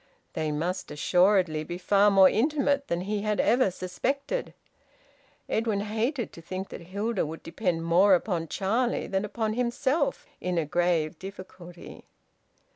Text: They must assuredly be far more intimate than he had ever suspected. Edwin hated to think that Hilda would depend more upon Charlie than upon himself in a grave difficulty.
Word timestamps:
They 0.33 0.51
must 0.51 0.89
assuredly 0.89 1.63
be 1.63 1.77
far 1.77 2.09
more 2.09 2.27
intimate 2.27 2.87
than 2.87 3.01
he 3.01 3.21
had 3.21 3.39
ever 3.39 3.69
suspected. 3.69 4.55
Edwin 5.47 5.81
hated 5.81 6.33
to 6.33 6.41
think 6.41 6.69
that 6.69 6.81
Hilda 6.87 7.23
would 7.23 7.43
depend 7.43 7.85
more 7.85 8.15
upon 8.15 8.47
Charlie 8.47 9.05
than 9.05 9.23
upon 9.25 9.53
himself 9.53 10.25
in 10.39 10.57
a 10.57 10.65
grave 10.65 11.19
difficulty. 11.19 12.05